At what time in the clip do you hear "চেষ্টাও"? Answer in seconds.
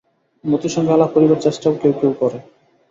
1.45-1.79